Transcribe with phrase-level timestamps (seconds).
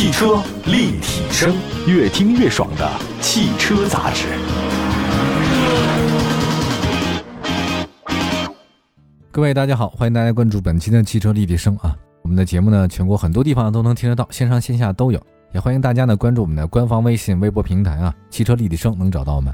[0.00, 1.54] 汽车立体声，
[1.86, 4.28] 越听越爽的汽车杂志。
[9.30, 11.94] 各位大家好，欢迎大家关注本期的汽车立体声啊！
[12.22, 15.20] 我们的节目呢，全国很多地方都能听得到，线上线下都有。
[15.52, 19.52] 也欢迎大家呢关注我们的官方微信、微博平台啊，汽车立体声能找到我们。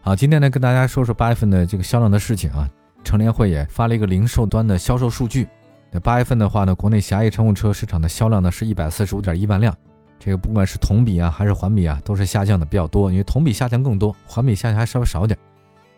[0.00, 2.68] 好，今天呢跟大家说说八月份的这个销量的事情啊。
[3.02, 5.48] 乘联会也发了一个零售端的销售数据。
[5.94, 9.76] 那八月份的话呢，国内狭义乘用车市场的销量呢是一百四十五点一万辆，
[10.18, 13.10] 这个不管是同比啊还是环比啊，都是下降的比较多。
[13.10, 15.38] 因为同比下降更多，环比下降还稍微少点。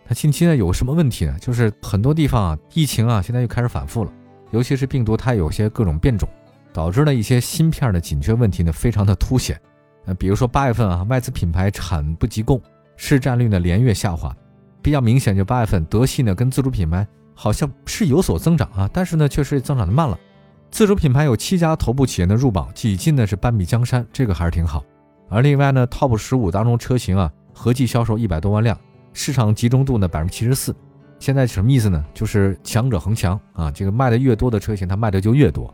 [0.06, 1.36] 它近期呢有什么问题呢？
[1.40, 4.12] 就是很多地方啊，疫情啊现在又开始反复了，
[4.50, 6.28] 尤其是病毒它有些各种变种，
[6.72, 9.58] 导致了一些芯片的紧缺问题呢非常的凸显。
[10.06, 12.60] 呃，比如说八月份啊，外资品牌产不及供，
[12.96, 14.34] 市占率呢连月下滑。
[14.82, 20.18] 比较明显，就八月份德系呢跟自主品牌好像是有所增长啊，但是呢确实增长的慢了。
[20.70, 24.82] 自主品牌有七家头部企业的入榜，挤进的是半壁江山，这个还是挺好。
[25.28, 28.78] 而另外呢，TOP 十五当中车型啊，合计销售一百多万辆，
[29.12, 30.74] 市场集中度呢百分之七十四。
[31.18, 32.04] 现在什么意思呢？
[32.12, 35.72] 就是强者恒强啊，这个卖的越多的车型，它卖的就越多，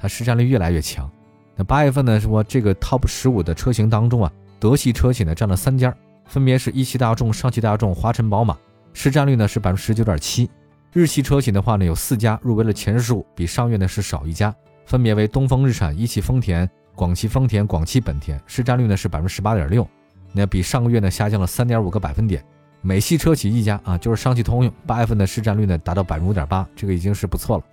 [0.00, 1.10] 它市占率越来越强。
[1.54, 5.94] 那八月份呢，说这个 TOP 十五的车型当中啊，德系车企呢占了三家。
[6.26, 8.56] 分别是一汽大众、上汽大众、华晨宝马，
[8.92, 10.50] 市占率呢是百分之十九点七。
[10.96, 14.54] 日系车型的话呢，有四家入围了前十五，比上月呢是少一家，
[14.86, 19.86] 分别为东风日产、一汽丰田、广汽丰田、广汽本田，市占率呢是百分之十八点六，
[20.32, 22.42] 那比上个月呢下降了三点五个百分点。
[22.80, 27.64] 美系车企一家啊，就是上汽通用，八月份的市占率呢达到百分之五点八，这个已经是不错了。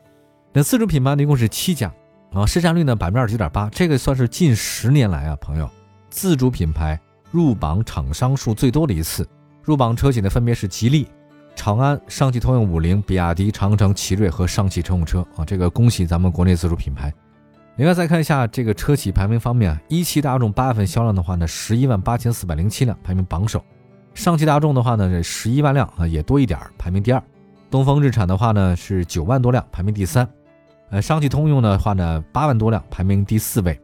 [0.52, 1.90] 那自主品牌呢一共是七家
[2.34, 5.70] 啊，市占率呢百分之二十九点八，这个算是近十年来啊，朋友
[6.10, 7.00] 自主品牌。
[7.32, 9.26] 入榜厂商数最多的一次，
[9.64, 11.08] 入榜车企呢分别是吉利、
[11.56, 17.14] 长安、上汽通用五菱、比亚迪、长城、奇瑞和上汽乘用车啊，这个恭喜咱们国内自主品牌。
[17.78, 23.60] 另外再看一下这个车企排名方面，一汽大众八月份销量的话呢，十一万八千四百零七辆，排名榜首；
[24.14, 27.20] 上汽大众的话呢，这十一万辆啊，也多一点，排名第二；
[27.72, 30.26] 东风日产的话呢是九万多辆，排名第三；
[30.92, 33.80] 呃，上汽通用的话呢八万多辆，排名第四位。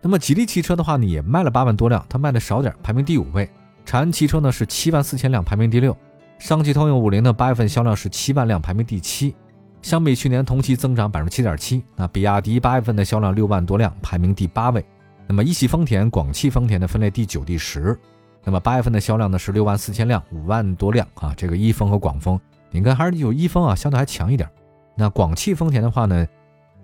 [0.00, 3.50] 那么吉利汽车的话呢，也卖了八万多辆，它卖的少点，排名第五位。
[3.84, 5.96] 长安汽车呢是七万四千辆，排名第六。
[6.38, 9.34] 上汽通用五菱的八月份销量是七万辆，排名第七，
[9.82, 11.82] 相比去年同期增长百分之七点七。
[11.96, 14.84] 那比亚迪八月份的销量六万多辆，排名第八位。
[15.26, 17.98] 那么一汽丰田、广汽丰田的分列第九、第十。
[18.44, 21.34] 那么八月份的销量呢是六万四千辆，五万多辆啊。
[21.36, 22.38] 这个一丰和广丰，
[22.70, 24.48] 你看还是有一丰啊，相对还强一点。
[24.94, 26.26] 那广汽丰田的话呢，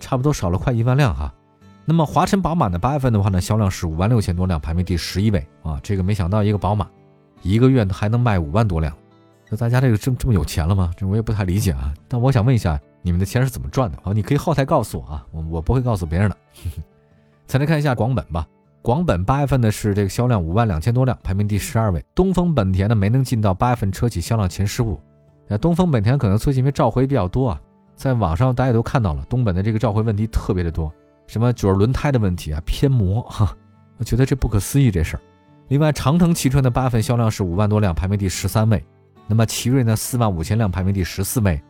[0.00, 1.32] 差不多少了快一万辆哈。
[1.84, 2.78] 那么华晨宝马呢？
[2.78, 5.78] 八月份的话呢，销量是五万六千多辆，排名第十一位啊。
[5.82, 6.88] 这个没想到一个宝马，
[7.42, 8.92] 一个月还能卖五万多辆，
[9.52, 10.90] 那大家这个这么这么有钱了吗？
[10.96, 11.92] 这我也不太理解啊。
[12.08, 14.10] 但我想问一下，你们的钱是怎么赚的啊？
[14.14, 16.36] 你可以后台告诉我啊，我我不会告诉别人的。
[17.46, 18.46] 再来看一下广本吧，
[18.80, 22.02] 广本八月份的是这个销量五万两千多辆，排名第十二位。
[22.14, 24.98] 东风本田呢没能进到八月份车企销量前十五。
[25.46, 27.60] 那东风本田可能最近因为召回比较多啊，
[27.94, 30.90] 在网上大家都看到了，东本的这个召回问题特别的多。
[31.26, 33.54] 什么就是轮胎的问题啊，偏磨哈，
[33.98, 35.20] 我觉得这不可思议这事儿。
[35.68, 38.82] 另外，长城汽车的八份销量是五万多辆，排名第十三位。
[39.26, 41.60] 那么奇瑞呢，四万五千辆，排名第十四位。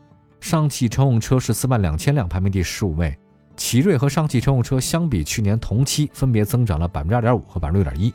[0.40, 3.16] 上汽乘用车是四万两千辆，排名第十五位。
[3.56, 8.12] 奇瑞和上汽乘用车相比去年同期分别增长了百分之二点五和百分之六点一。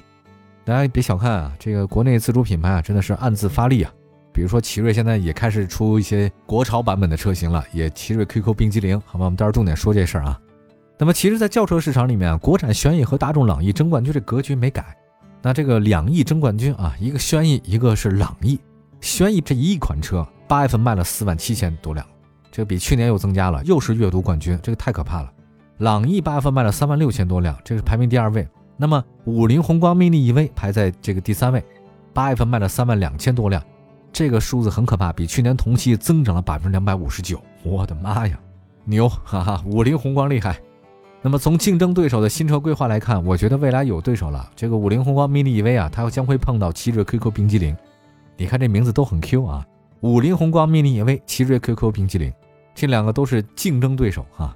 [0.66, 3.94] 大家别小看啊，这个国内自主品牌啊，真的是暗自发力啊。
[4.34, 10.40] 比如说奇瑞现在也开始出一些国潮版本的车型了，也奇瑞 QQ 冰激凌，好吧，我们待会儿重点说这事儿啊。
[10.98, 14.98] 那么其实，在轿车市场里面，国产轩逸和大众朗逸争冠军这格局没改。
[15.42, 18.60] 那这个两亿争冠军啊，一个轩逸，一个是朗逸。
[19.02, 22.06] 轩逸这一款车，八月份卖了四万七千多辆，
[22.52, 25.32] 这个比去年又增加了，又是阅读冠军，这个太可怕了。
[25.78, 28.48] 朗逸八月份卖了三万六千多辆，这是排名第二位。
[28.76, 31.64] 那么五菱宏光 mini EV 排在这个第三位，
[32.14, 33.64] 八月份卖了三万两千多辆，
[34.12, 37.42] 这个数字很可怕，比去年同期增长了百分之两百五十九。
[37.64, 38.40] 我的妈呀，
[38.86, 39.64] 牛哈哈！
[39.66, 40.60] 五菱宏光厉害。
[41.22, 44.50] 那么从竞争对手的新车规划来看，我觉得未来有对手了。
[44.56, 47.76] 这个五菱宏光 mini EV 啊，它将会碰到奇瑞 QQ 冰激凌。
[48.38, 49.66] 你看这名字都很 Q 啊，
[50.02, 52.32] 五菱宏光 mini EV、奇瑞 QQ 冰激凌，
[52.76, 54.56] 这两个都是竞争对手啊。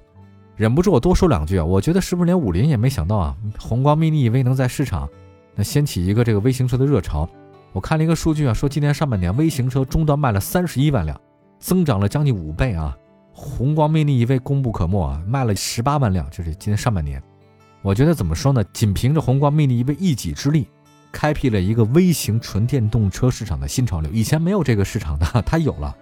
[0.54, 5.08] 忍不住我多说两句啊，我觉得是不是连五菱也没想到啊，宏光 mini EV 能在市场
[5.56, 7.28] 那掀起一个这个微型车的热潮。
[7.72, 11.20] 我看了一个数据啊，说今年上半年微型车终端卖了三十一万辆，
[11.58, 12.96] 增长了将近五倍啊。
[13.32, 17.20] 宏光 mini EV 功不可没啊，卖了十八万辆，就是今年上半年。
[17.80, 18.62] 我觉得怎么说呢？
[18.72, 20.68] 仅凭着宏光 mini EV 一己之力，
[21.12, 24.10] 开辟了一个微型纯电动车市场的新潮流。
[24.10, 25.94] 以前没有这个市场的，它有了。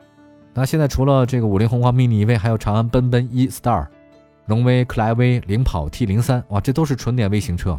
[0.54, 3.86] 那现在除了这个五菱宏光 mini EV，还有长安奔奔 e Star、
[4.46, 7.78] 荣威克莱威领跑 T 零三，哇，这都是纯电微型车。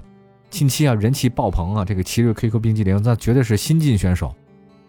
[0.49, 4.35] 近期啊人气爆棚啊，这个奇瑞 QQ 冰激凌那绝对是新晋选手。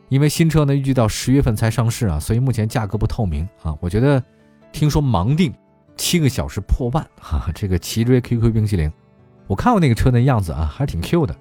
[0.08, 3.74] 因为新车呢预计到十月份才上市啊，所以目前价格不透明啊。
[3.80, 4.22] 我觉得
[4.70, 5.52] 听说盲定
[5.96, 8.92] 七个小时破万哈，这个奇瑞 QQ 冰激凌，
[9.46, 11.34] 我看过那个车那样子啊，还是挺 Q 的，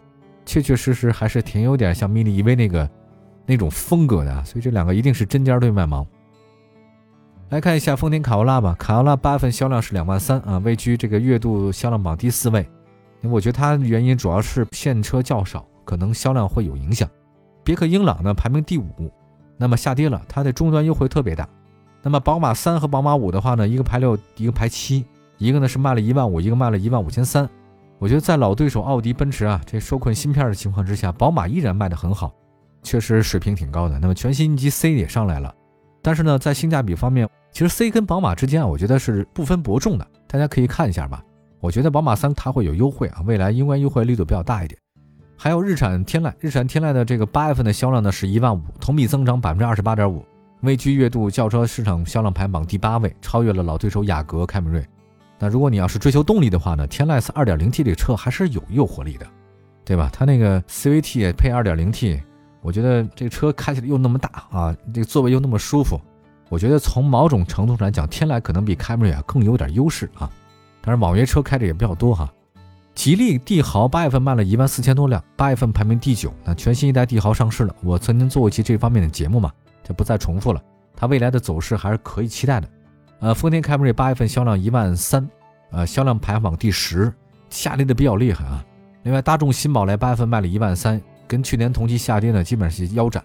[0.46, 2.90] 确确实实还是挺有点像 mini EV 那个
[3.46, 6.06] 那种风格的，所以这两个一定是针尖对麦芒。
[7.50, 12.66] 来看一下丰田卡罗拉吧，卡罗拉八月份销量是两万三啊，位居这个月度销量榜第四位。
[13.24, 17.08] 我觉得它原因主要是现车较少，可能销量会有影响。
[17.64, 19.12] 别克英朗呢排名第五，
[19.58, 21.48] 那么下跌了，它的终端优惠特别大。
[22.02, 25.06] 那么宝马三和宝马五的话呢，一个排六，一个排七，
[25.38, 27.48] 一个呢是卖了一万五，一个卖了一万五千三。
[28.02, 32.34] 我觉得在老对手奥迪、奔驰啊这受困芯片的情况之下，宝马依然卖得很好，
[32.82, 34.00] 确实水平挺高的。
[34.00, 35.54] 那么全新一级 C 也上来了，
[36.02, 37.30] 但是呢，在性价比方面。
[37.52, 41.24] 其实 C 跟宝马之间啊，我觉得是不分伯仲的，大家可以看一下吧。
[41.60, 44.80] 我觉得宝马三它会有优惠啊，未来应该优惠力度比较大一点。
[45.38, 50.26] 还有日产天籁，日产天籁的这个八月份的销量呢是一万五，同比增长百分之二十八点五，
[50.62, 54.84] 位居月度轿车市场销量排榜第八位，超越了老对手雅阁、凯美瑞。
[55.42, 59.26] 那如果你要是追求动力的话呢，天籁是二点零 T 这车还是有诱惑力的，
[59.84, 60.08] 对吧？
[60.14, 62.22] 它那个 CVT 配二点零 T，
[62.62, 66.00] 我觉得这个车开起来又那么大啊，这个座位又那么舒服。
[66.48, 70.30] 我觉得从某种程度上来讲，天籁可能比凯美瑞啊更有点优势啊。
[70.80, 72.32] 当然，网约车开的也比较多哈。
[72.94, 76.32] 吉利帝豪八月份卖了一万四千多辆，八月份排名第九。
[76.44, 79.52] 那全新一代帝豪上市了，我曾经做过一期这方面的节目嘛，
[79.84, 80.62] 就不再重复了。
[80.96, 82.70] 它未来的走势还是可以期待的。
[83.22, 85.30] 呃，丰田凯美瑞八月份销量一万三，
[85.70, 87.14] 呃，销量排行榜第十，
[87.52, 88.66] 下跌的比较厉害啊。
[89.04, 93.24] 另外，大众新宝来八月份卖了一万三，跟去年同期下跌呢，基本上是腰斩，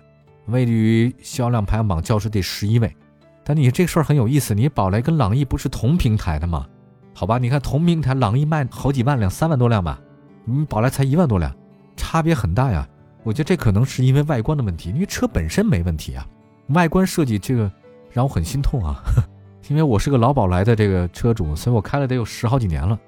[0.48, 2.94] 位于销量排行榜轿车第十一位。
[3.42, 6.66] 但你这事儿很有意思，你宝来跟朗逸不是同平台的吗？
[7.14, 9.98] 好吧，你看同平台，朗逸卖好几万辆，三万多辆吧，
[10.44, 11.50] 你宝来才一万多辆，
[11.96, 12.86] 差别很大呀。
[13.22, 16.26] 我觉得这可能是因为外观的问题，因为车本身没问题啊，
[16.68, 17.72] 外观设计这个
[18.12, 19.02] 让我很心痛啊。
[19.68, 22.98] 因为我是个老宝来的这个车主，所以我开了得有十好几年了，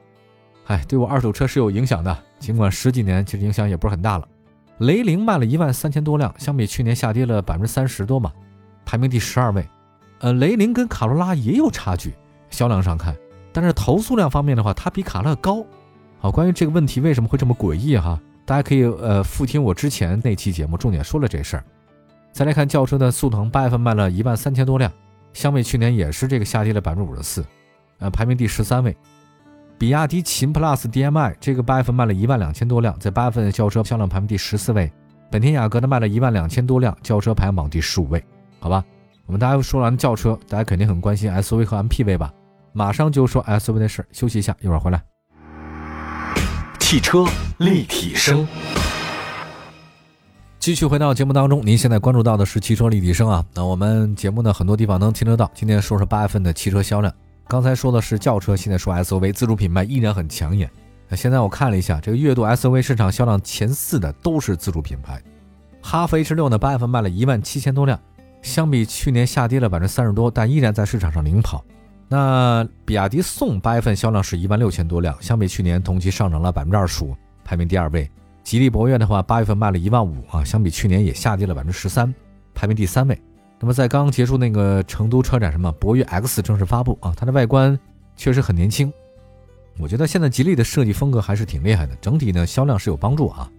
[0.67, 2.17] 哎，对我二手车是有影响的。
[2.39, 4.29] 尽管十几年其实影响也不是很大了。
[4.79, 8.33] 雷凌卖了一万三千多辆，相比去年下跌了百分之三十多嘛，
[8.85, 9.67] 排名第十二位。
[10.21, 12.15] 呃，雷凌跟卡罗拉也有差距，
[12.51, 13.17] 销量上看，
[13.53, 15.65] 但是投诉量方面的话，它比卡罗拉高。
[16.19, 21.65] 好，关于这个问题为什么会这么诡异哈，大家可以呃复听我之前那期节目，重点说了这事儿。
[22.33, 24.93] 再来看轿车的速腾，八月份卖了一万三千多辆，
[25.39, 27.47] 相比去年也是这个下跌了百分之五十四，
[28.01, 28.97] 呃，排名第十三位。
[29.79, 34.91] 比亚迪秦 PLUS DM-i 这个八月份卖了一万两千多辆，在八月份的轿车销量排名第十四位。
[35.31, 38.21] 本田雅阁呢卖了一万两千多辆，轿车排行榜第十五位，
[38.59, 38.85] 好吧。
[39.27, 42.35] 我们大家说完轿车，大家肯定很关心 SUV 和 MPV 吧？
[42.73, 45.01] 马上就说 SUV 的事儿，休息一下，一会儿回来。
[46.81, 47.25] 汽车
[47.59, 48.45] 立体声，
[50.59, 51.65] 继续回到节目当中。
[51.65, 53.45] 您现在关注到的是汽车立体声啊。
[53.55, 55.51] 那我们节目呢，很多地方能听得到。
[55.55, 57.15] 今天说说八月份的汽车销量。
[57.47, 60.69] 刚才说的是轿车，现在说 SUV，自主品牌依然很抢眼。
[61.09, 65.23] 那现在我看了一下，这个月度 SUV 市场销量前四的都是自主品牌。
[65.81, 67.99] 哈弗 H 六呢，八月份卖了一万七千多辆。
[68.43, 71.65] 相比去年下跌了百分之三十多，但依然在市场上领跑。
[72.09, 78.11] 那比亚迪宋八月份销量是一万六千多辆，相比去年同期上涨了百分之二十五，排名第二位。
[78.49, 82.15] 吉利博越的话，八月份卖了一万五啊，相比去年也下跌了百分之十三，
[82.55, 83.21] 排名第三位。
[83.61, 87.79] 那么在刚刚结束那个成都车展，什么博越 X 正式发布啊，它的外观
[88.17, 88.91] 确实很年轻。
[89.79, 93.53] 我觉得现在吉利的设计风格还是挺厉害的，整体呢销量是有帮助啊。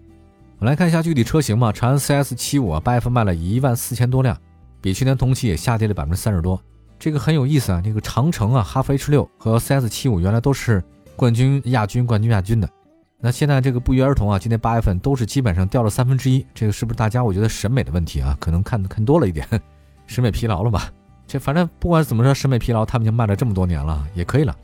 [0.58, 4.36] 我们来看一下具体车型吧，长安 CS 七五啊，八月份卖了一万四千多辆。
[4.82, 6.60] 比去年同期也下跌了百分之三十多，
[6.98, 7.80] 这个很有意思啊。
[7.80, 10.84] 这个长城啊，哈弗 H 六和 CS 七五原来都是
[11.16, 12.68] 冠军、亚军、冠军、亚军的，
[13.22, 16.46] 那现在这个不约而同啊，今年八月份都是基本上掉了三分之一。
[16.54, 18.38] 这个是不是大家我觉得审美的问题啊？
[18.40, 19.46] 可能看看多了一点，
[20.08, 20.90] 审美疲劳了吧？
[21.28, 24.56] 这反正不管怎么说，审美疲劳，他们已经卖了这么多年了，也可以了。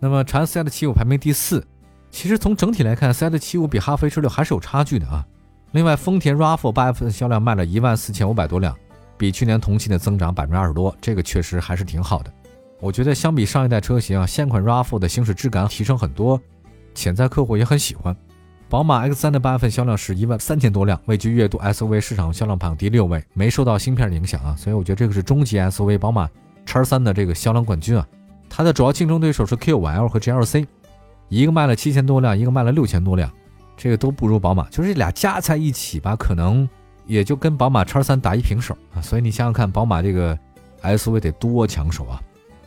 [0.00, 1.64] 那么长安 CS 七五排名第四，
[2.10, 5.24] 其实从整体来看，CS 七五比哈弗 H 六还是有差距的啊。
[5.72, 8.76] 另外，丰田 RAV4 八月份销量卖了一万四千五百多辆。
[9.16, 12.32] 比去年同期的增长百分之二十多，这个确实还是挺好的。
[12.80, 16.40] 我觉得相比上一代车型啊，现款 RAV4 的行驶质感提升很多，
[16.98, 18.14] 潜在客户也很喜欢。
[18.68, 26.28] 宝马 X3 的八月份销量是一万三千多辆，位居月度 SUV 市场销量榜第六位，没受到芯片的影响啊，所以我觉得这个是中级 SUV 宝马
[26.66, 28.06] X3 的这个销量冠军啊。
[28.50, 30.66] 它的主要竞争对手是 Q5L 和 GLC，
[31.28, 33.30] 一个卖了七千多辆，一个卖了六千多辆，
[33.76, 36.68] 这个都不如宝马，就是这俩加在一起吧，可能。
[37.06, 40.38] 也就跟宝马叉三打一平手啊，所以你想想看，宝马这个
[40.82, 42.20] SUV 得多抢手啊！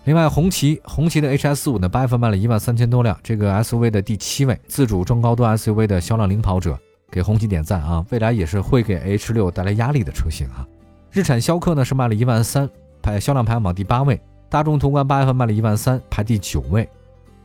[0.06, 6.76] 另外，红旗红旗的 HS 五呢，八月份卖了一万三千多辆，这个 SUV 的第七位，自主中高端 SUV 的销量领跑者，
[7.12, 8.04] 给红旗点赞啊！
[8.10, 10.66] 未来也是会给 H 六带来压力的车型啊。
[11.12, 12.68] 日产逍客呢是卖了一万三，
[13.00, 14.20] 排销量排行榜第八位。
[14.50, 16.90] 大众途观八月份卖了一万三，排第九位。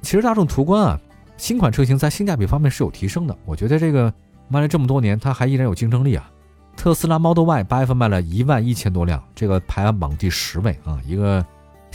[0.01, 1.01] 其实大众途观啊，
[1.37, 4.11] 新款车型在性价比方面是有提升的，我觉得这个
[4.49, 6.31] 卖了这么多年，它还依然有竞争力啊。
[6.75, 11.45] 特斯拉 Model Y 八月份卖了一万一千多辆，这个排行榜第十位啊，一个。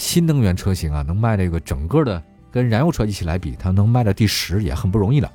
[0.02, 5.32] 新能源车型啊，能卖这个整个的跟燃油车一起来比，它能卖到第十也很不容易了。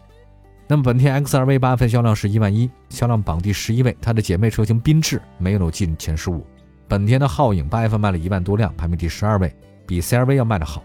[0.66, 3.96] 那么本田 X2 八份销量是一万一，销量榜第十一位。
[4.02, 6.44] 它的姐妹车型缤智没有进前十五。
[6.88, 9.54] 本田的皓影八月份卖了一万多辆，排名第十二位，
[9.86, 10.82] 比 CRV 要卖的好。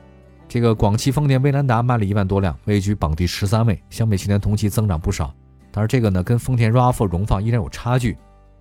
[0.47, 5.33] 这个广汽丰田威兰达卖了一万多辆，位居榜第十三位，相比去年同期增长不少。
[5.71, 8.15] 但是这个呢，跟丰田 RAV4 荣放依然有差距。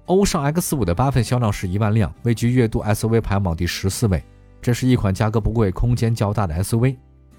[0.07, 4.25] 欧尚 X5 的八份销量是一万辆，位居月度 SUV 排行榜第十四位。
[4.63, 6.97] 这是一款价格不贵、空间较大的 SUV。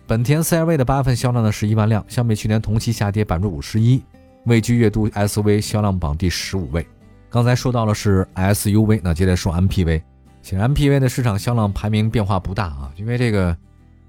[0.07, 4.03] 本田 CR-V 的八月份销量呢是一万辆，相比去年同期下跌百分之五十一，
[4.45, 6.85] 位居月度 SUV 销量榜第十五位。
[7.29, 10.01] 刚才说到了是 SUV，那接着说 MPV。
[10.41, 13.55] 显然 MPV 的市场销量排名变化不大啊，因为这个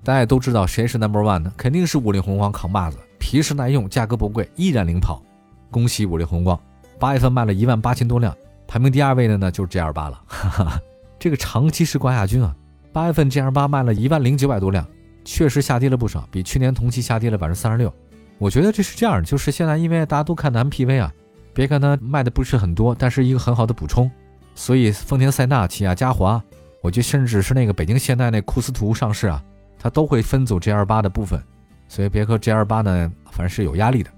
[0.03, 1.53] 大家也都知道谁是 Number One 呢？
[1.57, 5.23] 肯定是五菱宏光扛把子，皮实耐用，价格不贵，依然领跑。
[5.71, 6.59] 恭喜五菱宏光，
[6.99, 8.35] 八月份卖了一万八千多辆，
[8.67, 10.81] 排名第二位的呢就是 GL 八了，哈哈，
[11.19, 12.57] 这个长期是冠亚军啊。
[12.93, 14.87] 八月份 G L 八卖了一万零九百多辆，
[15.25, 17.93] 确实下跌了不少，比去年同期下跌了百分之三十六。
[18.39, 21.13] 我觉得这是这样，就是现在因为大家都看的 M P V 啊，
[21.55, 24.11] 别看它卖的不是很多，但是一个很好的补充。
[24.55, 26.43] 所以丰田塞纳、起亚嘉华，
[26.83, 29.43] 我觉得甚至是那个北京现代那库斯图上市啊，
[29.79, 31.43] 它都会分走 G L 八的部分。
[31.89, 34.11] 所以别克 G L 八呢，反正是有压力的。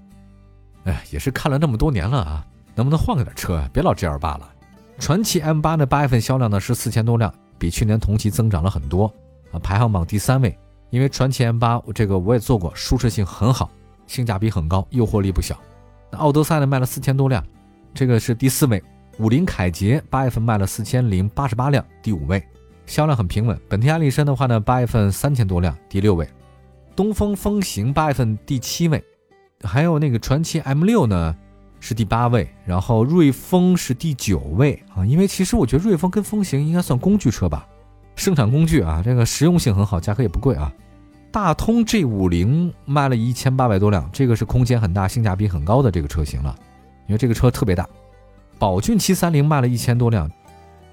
[0.84, 3.70] 哎，也是看了那么多年了啊，能不能换个点车啊？
[3.72, 4.50] 别老 G L 八了。
[4.98, 7.32] 传祺 M 八呢，八月份销量呢是四千多辆。
[7.64, 9.11] 比去年同期增长了很多
[9.50, 10.54] 啊，排行榜第三位。
[10.90, 13.71] 因为传祺 M 八这个我也做过，舒适性很好，
[14.06, 15.59] 性价比很高，诱惑力不小。
[16.11, 17.42] 那奥德赛呢卖了四千多辆，
[17.94, 18.83] 这个是第四位。
[19.18, 22.44] 五菱凯捷八月份卖了四千零八十八辆，第五位，
[22.85, 23.59] 销量很平稳。
[23.66, 26.28] 本田艾力绅的话呢，八月份三千多辆，第六位。
[26.94, 29.02] 东风风行八月份第七位，
[29.62, 31.35] 还有那个传祺 M 六呢。
[31.86, 37.68] 是第八位，然后瑞风是第九位啊，因为其实我觉得瑞风跟风行应该算工具车吧，
[38.16, 40.72] 生产工具啊，这个实用性很好，价格也不贵啊。
[41.30, 46.56] 大通 G 五零卖了一千八百多辆，这个是空间很大、性价比很高的这个车型了，
[47.06, 47.86] 因为这个车特别大。
[48.58, 50.26] 宝骏七三零卖了一千多辆，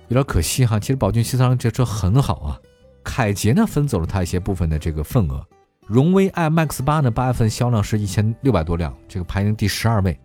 [0.09, 2.59] 有点可惜哈，其实宝骏七三零这车很好啊。
[3.01, 5.41] 凯捷呢分走了它一些部分的这个份额，
[5.87, 10.19] 荣威 iMAX 八呢八月份销量是一千六百多辆，这个排名第十二位。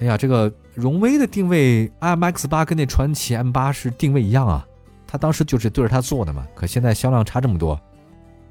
[0.00, 4.64] 哎呀，这个荣威的定位，iMX 八跟那传祺 M 八是定位一样啊，
[5.06, 6.46] 他当时就是对着它做的嘛。
[6.54, 7.80] 可现在销量差这么多，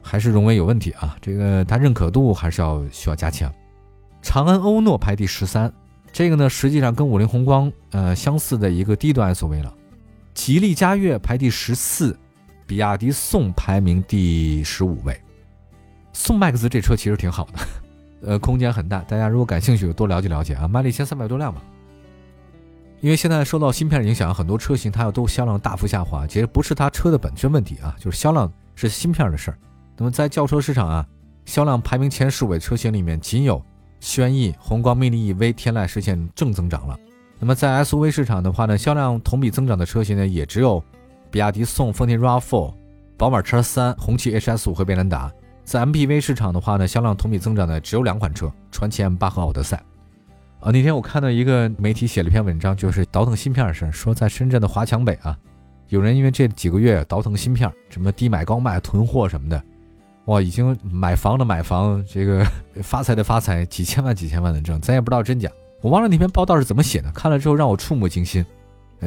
[0.02, 1.16] 还是荣威有问题啊。
[1.22, 3.50] 这个它认可度还是要需要加强。
[4.22, 5.72] 长安欧诺排第十三，
[6.12, 9.74] 这个呢实际上跟五菱宏光呃相似的一个低端 SUV 了。
[10.34, 12.18] 吉利嘉悦排第十四，
[12.66, 15.18] 比亚迪宋排名第十五位。
[16.12, 17.60] 宋 MAX 这车其实挺好的。
[18.22, 20.68] 呃，空间很大，大家如果感兴趣，多了解了解啊。
[20.68, 21.62] 卖了一千三百多辆吧。
[23.00, 29.58] 因为现在受到芯片影响，很多车型它要都销量大幅下滑，其实不是它车的本身问题啊，就是销量是芯片的事儿。
[29.96, 31.08] 那么在轿车市场啊，
[31.46, 33.64] 销量排名前十位车型里面，仅有
[34.00, 36.98] 轩逸、宏光 mini EV、天籁实现正增长了。
[37.40, 40.84] 那么在 SUV 市场的话呢，销量同比增长的车型呢，也只有
[41.30, 42.74] 比亚迪宋、丰田 RAV4、
[43.16, 45.32] 宝马 X3、红旗 HS5 和威兰达。
[45.68, 49.76] 在 MPV 市场的话呢，销量同比增长的只有两款车，传祺 M8 和奥德赛。
[50.62, 55.38] 啊，那天我看到一个媒体写了一篇文章，就是倒腾芯片的事，说在深圳的华强北啊，
[55.90, 59.62] 有人因为这几个月倒腾芯片，什么低买高卖、囤货什么的，
[60.28, 62.48] 哇，已经买房的买房，这个
[62.82, 65.52] 发财的发财，几千万几千万的挣，咱也不知道真假。
[65.82, 68.46] 我忘了那篇报道是怎么写的，看了之后让我触目惊心。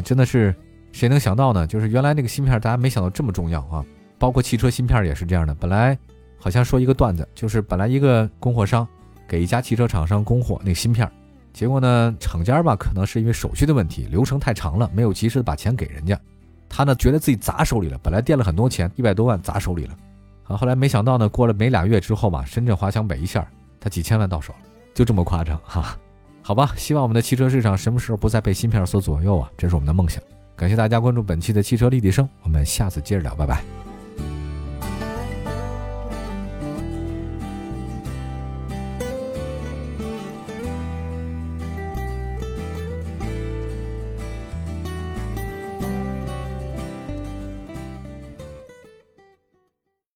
[0.04, 0.54] 真的是
[0.92, 1.66] 谁能想到呢？
[1.66, 3.82] 就是原来那个芯片，大家没想到这么重要啊！
[4.18, 5.96] 包括汽车芯片也是这样的，本来。
[6.40, 8.86] 好像说一个段子，就是本来一个供货商
[9.28, 11.08] 给一家汽车厂商供货那个芯片，
[11.52, 16.18] 结果呢，厂家吧可能是因为手续的问题，流程太长了，没有及时的把钱给人家，
[16.68, 19.96] 他呢觉得自己砸手里了，本来垫了很多钱，一百多万砸手里了，
[20.44, 23.46] 啊，后来没想到呢，过了没俩月之后吧，深圳华强北一下，
[23.78, 24.58] 他几千万到手了，
[24.94, 25.96] 就这么夸张哈，
[26.42, 30.22] 好吧，希望我们的汽车市场什么时候不再被芯片所左右啊，这是我们的梦想。
[30.56, 33.89] 感谢大家关注本期的汽车立体声，我们下次接着聊，拜拜。